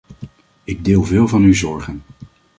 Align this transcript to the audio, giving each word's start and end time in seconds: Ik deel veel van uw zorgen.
Ik 0.63 0.85
deel 0.85 1.03
veel 1.03 1.27
van 1.27 1.43
uw 1.43 1.53
zorgen. 1.53 2.01